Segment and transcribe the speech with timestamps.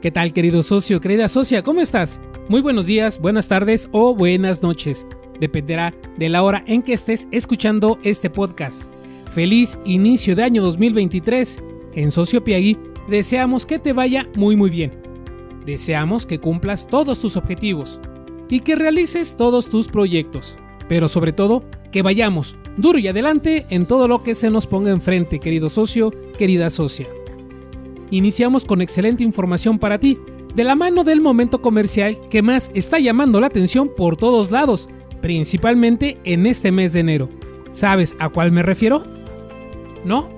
[0.00, 1.64] ¿Qué tal querido socio, querida socia?
[1.64, 2.20] ¿Cómo estás?
[2.48, 5.08] Muy buenos días, buenas tardes o buenas noches.
[5.40, 8.94] Dependerá de la hora en que estés escuchando este podcast.
[9.32, 11.60] Feliz inicio de año 2023.
[11.94, 14.92] En Socio Piagui deseamos que te vaya muy muy bien.
[15.66, 18.00] Deseamos que cumplas todos tus objetivos
[18.48, 20.58] y que realices todos tus proyectos.
[20.88, 24.92] Pero sobre todo, que vayamos duro y adelante en todo lo que se nos ponga
[24.92, 27.08] enfrente, querido socio, querida socia
[28.10, 30.18] iniciamos con excelente información para ti,
[30.54, 34.88] de la mano del momento comercial que más está llamando la atención por todos lados,
[35.20, 37.28] principalmente en este mes de enero.
[37.70, 39.04] ¿Sabes a cuál me refiero?
[40.04, 40.28] ¿No?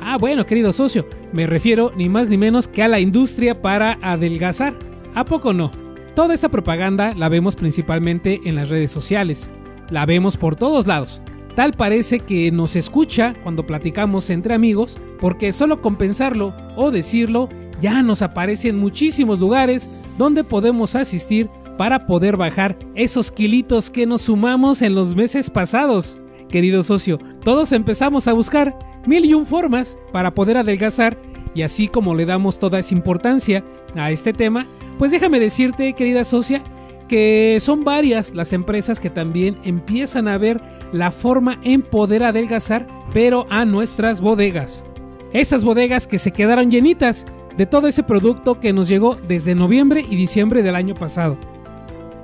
[0.00, 3.98] Ah, bueno, querido socio, me refiero ni más ni menos que a la industria para
[4.02, 4.78] adelgazar.
[5.14, 5.70] ¿A poco no?
[6.14, 9.50] Toda esta propaganda la vemos principalmente en las redes sociales.
[9.90, 11.22] La vemos por todos lados.
[11.56, 17.48] Tal parece que nos escucha cuando platicamos entre amigos, porque solo con pensarlo o decirlo
[17.80, 21.48] ya nos aparece en muchísimos lugares donde podemos asistir
[21.78, 26.20] para poder bajar esos kilitos que nos sumamos en los meses pasados.
[26.50, 31.18] Querido socio, todos empezamos a buscar mil y un formas para poder adelgazar
[31.54, 34.66] y así como le damos toda esa importancia a este tema,
[34.98, 36.62] pues déjame decirte, querida socia,
[37.08, 40.60] que son varias las empresas que también empiezan a ver
[40.92, 44.84] la forma en poder adelgazar, pero a nuestras bodegas.
[45.32, 47.26] Esas bodegas que se quedaron llenitas
[47.56, 51.38] de todo ese producto que nos llegó desde noviembre y diciembre del año pasado.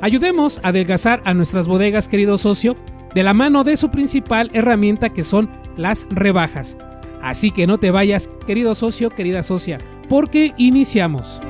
[0.00, 2.76] Ayudemos a adelgazar a nuestras bodegas, querido socio,
[3.14, 6.76] de la mano de su principal herramienta que son las rebajas.
[7.22, 11.40] Así que no te vayas, querido socio, querida socia, porque iniciamos.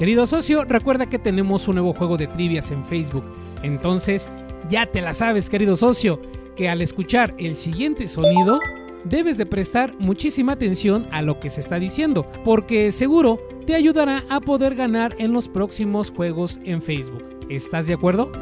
[0.00, 3.22] Querido socio, recuerda que tenemos un nuevo juego de trivias en Facebook.
[3.62, 4.30] Entonces,
[4.70, 6.22] ya te la sabes, querido socio,
[6.56, 8.60] que al escuchar el siguiente sonido,
[9.04, 14.24] debes de prestar muchísima atención a lo que se está diciendo, porque seguro te ayudará
[14.30, 17.38] a poder ganar en los próximos juegos en Facebook.
[17.50, 18.32] ¿Estás de acuerdo?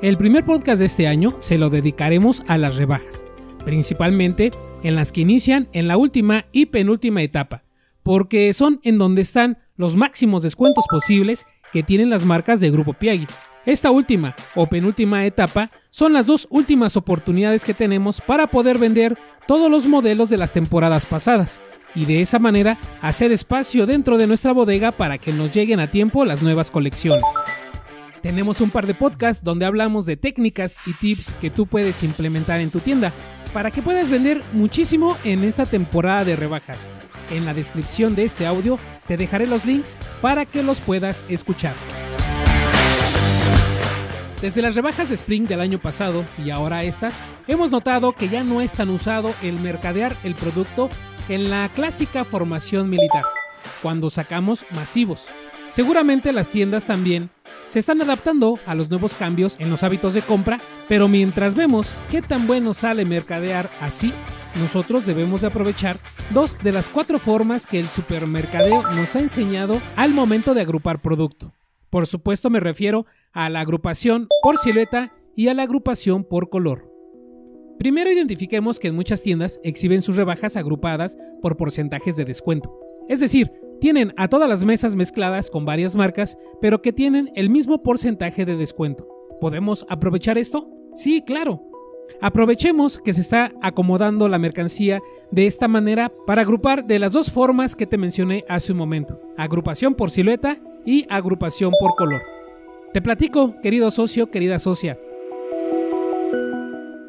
[0.00, 3.26] El primer podcast de este año se lo dedicaremos a las rebajas,
[3.62, 7.64] principalmente en las que inician en la última y penúltima etapa
[8.02, 12.94] porque son en donde están los máximos descuentos posibles que tienen las marcas de Grupo
[12.94, 13.26] Piagui.
[13.66, 19.18] Esta última o penúltima etapa son las dos últimas oportunidades que tenemos para poder vender
[19.46, 21.60] todos los modelos de las temporadas pasadas
[21.94, 25.90] y de esa manera hacer espacio dentro de nuestra bodega para que nos lleguen a
[25.90, 27.24] tiempo las nuevas colecciones.
[28.22, 32.60] Tenemos un par de podcasts donde hablamos de técnicas y tips que tú puedes implementar
[32.60, 33.12] en tu tienda
[33.52, 36.90] para que puedas vender muchísimo en esta temporada de rebajas.
[37.30, 41.74] En la descripción de este audio te dejaré los links para que los puedas escuchar.
[44.40, 48.42] Desde las rebajas de Spring del año pasado y ahora estas, hemos notado que ya
[48.42, 50.88] no es tan usado el mercadear el producto
[51.28, 53.24] en la clásica formación militar,
[53.82, 55.28] cuando sacamos masivos.
[55.70, 57.30] Seguramente las tiendas también
[57.66, 61.94] se están adaptando a los nuevos cambios en los hábitos de compra, pero mientras vemos
[62.10, 64.12] qué tan bueno sale mercadear así,
[64.58, 66.00] nosotros debemos de aprovechar
[66.34, 71.00] dos de las cuatro formas que el supermercadeo nos ha enseñado al momento de agrupar
[71.00, 71.54] producto.
[71.88, 76.90] Por supuesto me refiero a la agrupación por silueta y a la agrupación por color.
[77.78, 82.76] Primero identifiquemos que en muchas tiendas exhiben sus rebajas agrupadas por porcentajes de descuento.
[83.08, 87.50] Es decir, tienen a todas las mesas mezcladas con varias marcas, pero que tienen el
[87.50, 89.08] mismo porcentaje de descuento.
[89.40, 90.70] ¿Podemos aprovechar esto?
[90.94, 91.62] Sí, claro.
[92.20, 97.30] Aprovechemos que se está acomodando la mercancía de esta manera para agrupar de las dos
[97.30, 102.20] formas que te mencioné hace un momento, agrupación por silueta y agrupación por color.
[102.92, 104.98] Te platico, querido socio, querida socia.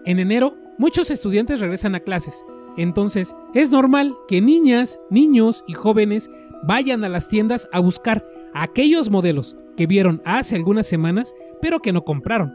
[0.05, 2.45] En enero, muchos estudiantes regresan a clases,
[2.77, 6.29] entonces es normal que niñas, niños y jóvenes
[6.63, 11.93] vayan a las tiendas a buscar aquellos modelos que vieron hace algunas semanas pero que
[11.93, 12.53] no compraron,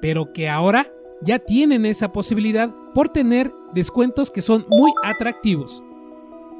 [0.00, 0.92] pero que ahora
[1.22, 5.82] ya tienen esa posibilidad por tener descuentos que son muy atractivos.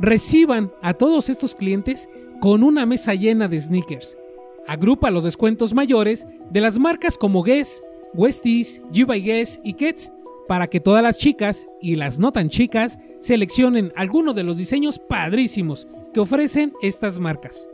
[0.00, 2.08] Reciban a todos estos clientes
[2.40, 4.16] con una mesa llena de sneakers.
[4.66, 7.82] Agrupa los descuentos mayores de las marcas como Guess,
[8.14, 10.12] Westies, You by Guess y Kets
[10.46, 14.98] para que todas las chicas y las no tan chicas seleccionen alguno de los diseños
[14.98, 17.68] padrísimos que ofrecen estas marcas.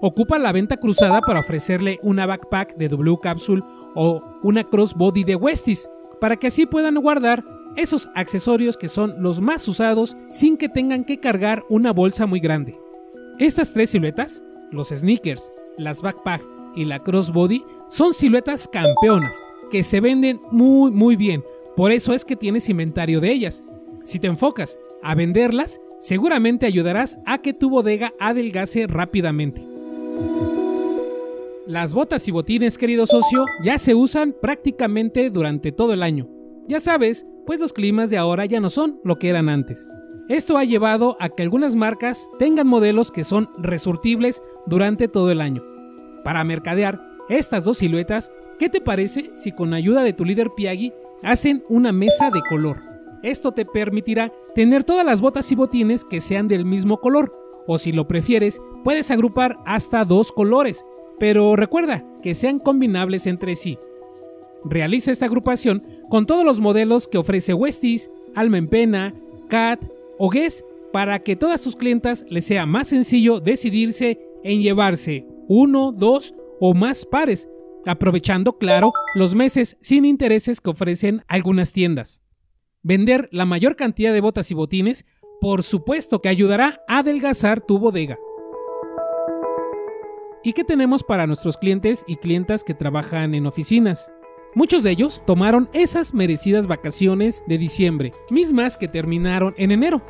[0.00, 3.62] Ocupa la venta cruzada para ofrecerle una backpack de W Capsule
[3.94, 5.88] o una crossbody de Westies
[6.20, 7.44] para que así puedan guardar
[7.76, 12.40] esos accesorios que son los más usados sin que tengan que cargar una bolsa muy
[12.40, 12.78] grande.
[13.38, 16.42] Estas tres siluetas, los sneakers, las backpack
[16.76, 19.38] y la crossbody, son siluetas campeonas
[19.70, 21.42] que se venden muy muy bien,
[21.76, 23.64] por eso es que tienes inventario de ellas.
[24.04, 29.64] Si te enfocas a venderlas, seguramente ayudarás a que tu bodega adelgace rápidamente.
[31.66, 36.28] Las botas y botines, querido socio, ya se usan prácticamente durante todo el año.
[36.66, 39.86] Ya sabes, pues los climas de ahora ya no son lo que eran antes.
[40.28, 45.40] Esto ha llevado a que algunas marcas tengan modelos que son resurtibles durante todo el
[45.40, 45.62] año.
[46.24, 50.92] Para mercadear estas dos siluetas, ¿qué te parece si con ayuda de tu líder Piagui
[51.22, 52.91] hacen una mesa de color?
[53.22, 57.32] Esto te permitirá tener todas las botas y botines que sean del mismo color,
[57.66, 60.84] o si lo prefieres, puedes agrupar hasta dos colores,
[61.18, 63.78] pero recuerda que sean combinables entre sí.
[64.64, 69.14] Realiza esta agrupación con todos los modelos que ofrece Westies, Alma en Pena,
[69.48, 69.84] Cat
[70.18, 75.92] o Guess para que todas tus clientas les sea más sencillo decidirse en llevarse uno,
[75.92, 77.48] dos o más pares,
[77.86, 82.22] aprovechando, claro, los meses sin intereses que ofrecen algunas tiendas.
[82.84, 85.06] Vender la mayor cantidad de botas y botines,
[85.40, 88.18] por supuesto que ayudará a adelgazar tu bodega.
[90.42, 94.10] ¿Y qué tenemos para nuestros clientes y clientas que trabajan en oficinas?
[94.56, 100.04] Muchos de ellos tomaron esas merecidas vacaciones de diciembre, mismas que terminaron en enero.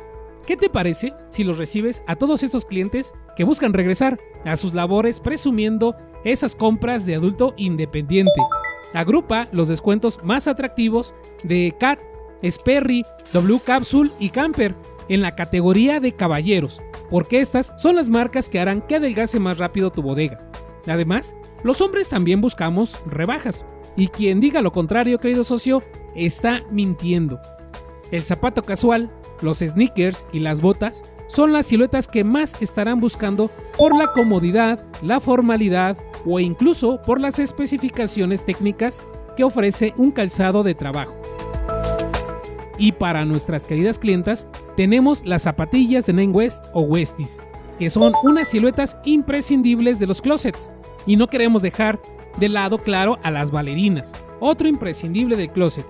[0.47, 4.73] ¿Qué te parece si los recibes a todos estos clientes que buscan regresar a sus
[4.73, 8.41] labores presumiendo esas compras de adulto independiente?
[8.95, 11.99] Agrupa los descuentos más atractivos de CAT,
[12.43, 14.75] Sperry, W Capsule y Camper
[15.09, 19.57] en la categoría de caballeros, porque estas son las marcas que harán que adelgace más
[19.57, 20.39] rápido tu bodega.
[20.87, 25.83] Además, los hombres también buscamos rebajas, y quien diga lo contrario, querido socio,
[26.15, 27.39] está mintiendo.
[28.11, 29.11] El zapato casual,
[29.41, 34.85] los sneakers y las botas son las siluetas que más estarán buscando por la comodidad,
[35.01, 39.03] la formalidad o incluso por las especificaciones técnicas
[39.35, 41.22] que ofrece un calzado de trabajo.
[42.77, 47.41] Y para nuestras queridas clientas, tenemos las zapatillas de Nine West o Westies,
[47.77, 50.71] que son unas siluetas imprescindibles de los closets.
[51.05, 52.01] Y no queremos dejar
[52.37, 55.85] de lado, claro, a las bailarinas, otro imprescindible del closet.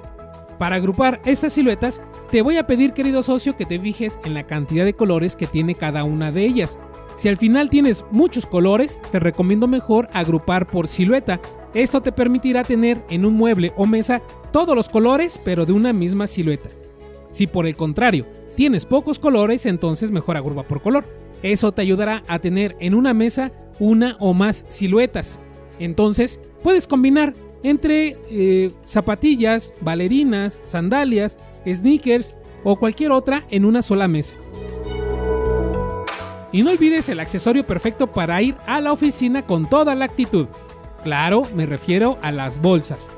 [0.59, 2.01] Para agrupar estas siluetas,
[2.31, 5.47] te voy a pedir, querido socio, que te fijes en la cantidad de colores que
[5.47, 6.79] tiene cada una de ellas.
[7.15, 11.39] Si al final tienes muchos colores, te recomiendo mejor agrupar por silueta.
[11.73, 14.21] Esto te permitirá tener en un mueble o mesa
[14.53, 16.69] todos los colores pero de una misma silueta.
[17.29, 21.05] Si por el contrario tienes pocos colores, entonces mejor agrupa por color.
[21.41, 25.41] Eso te ayudará a tener en una mesa una o más siluetas.
[25.79, 27.33] Entonces puedes combinar
[27.63, 32.33] entre eh, zapatillas, bailarinas, sandalias, sneakers
[32.63, 34.35] o cualquier otra en una sola mesa.
[36.51, 40.47] Y no olvides el accesorio perfecto para ir a la oficina con toda la actitud.
[41.03, 43.11] Claro, me refiero a las bolsas.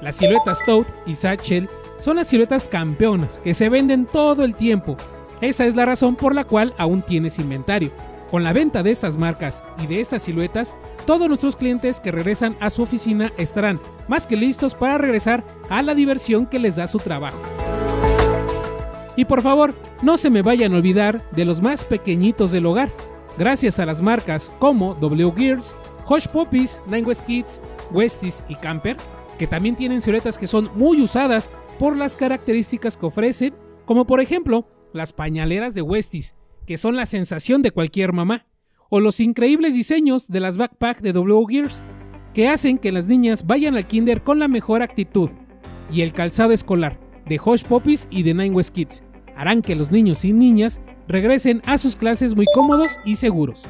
[0.00, 4.96] Las siluetas Toad y Satchel son las siluetas campeonas que se venden todo el tiempo.
[5.40, 7.90] Esa es la razón por la cual aún tienes inventario.
[8.30, 12.56] Con la venta de estas marcas y de estas siluetas, todos nuestros clientes que regresan
[12.60, 16.86] a su oficina estarán más que listos para regresar a la diversión que les da
[16.86, 17.40] su trabajo.
[19.16, 22.92] Y por favor, no se me vayan a olvidar de los más pequeñitos del hogar.
[23.36, 25.74] Gracias a las marcas como W Gears,
[26.08, 27.60] Hush Puppies, Nine West Kids,
[27.90, 28.96] Westies y Camper,
[29.38, 33.54] que también tienen siluetas que son muy usadas por las características que ofrecen,
[33.86, 36.34] como por ejemplo las pañaleras de Westies,
[36.66, 38.46] que son la sensación de cualquier mamá,
[38.90, 41.82] o los increíbles diseños de las backpack de W Gears,
[42.34, 45.30] que hacen que las niñas vayan al kinder con la mejor actitud,
[45.90, 49.02] y el calzado escolar de Hush Puppies y de Nine West Kids
[49.36, 53.66] harán que los niños y niñas regresen a sus clases muy cómodos y seguros.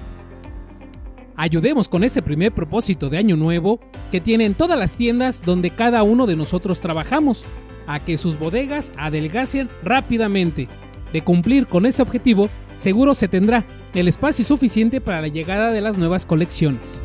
[1.41, 3.79] Ayudemos con este primer propósito de año nuevo
[4.11, 7.45] que tienen todas las tiendas donde cada uno de nosotros trabajamos,
[7.87, 10.69] a que sus bodegas adelgacen rápidamente.
[11.13, 13.65] De cumplir con este objetivo, seguro se tendrá
[13.95, 17.05] el espacio suficiente para la llegada de las nuevas colecciones.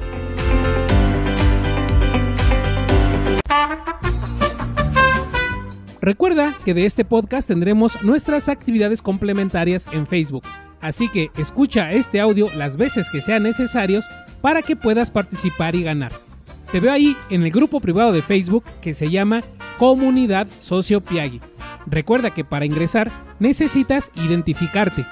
[6.02, 10.44] Recuerda que de este podcast tendremos nuestras actividades complementarias en Facebook
[10.84, 14.08] así que escucha este audio las veces que sean necesarios
[14.42, 16.12] para que puedas participar y ganar.
[16.72, 19.42] Te veo ahí en el grupo privado de Facebook que se llama
[19.80, 21.40] Comunidad Socio Piagui.
[21.86, 25.06] Recuerda que para ingresar necesitas identificarte.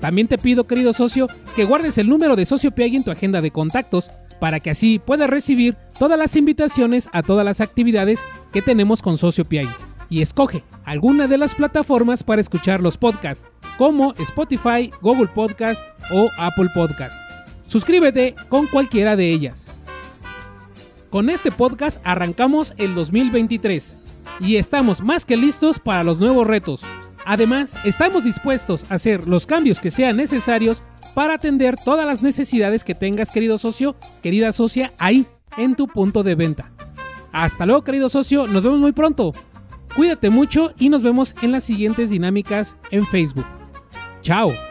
[0.00, 3.42] También te pido, querido socio, que guardes el número de Socio Piagui en tu agenda
[3.42, 4.10] de contactos
[4.40, 9.18] para que así puedas recibir todas las invitaciones a todas las actividades que tenemos con
[9.18, 9.74] Socio Piagui.
[10.08, 13.46] Y escoge alguna de las plataformas para escuchar los podcasts
[13.80, 17.18] como Spotify, Google Podcast o Apple Podcast.
[17.66, 19.70] Suscríbete con cualquiera de ellas.
[21.08, 23.96] Con este podcast arrancamos el 2023
[24.40, 26.84] y estamos más que listos para los nuevos retos.
[27.24, 30.84] Además, estamos dispuestos a hacer los cambios que sean necesarios
[31.14, 36.22] para atender todas las necesidades que tengas, querido socio, querida socia, ahí en tu punto
[36.22, 36.70] de venta.
[37.32, 39.32] Hasta luego, querido socio, nos vemos muy pronto.
[39.96, 43.46] Cuídate mucho y nos vemos en las siguientes dinámicas en Facebook.
[44.30, 44.69] Chao.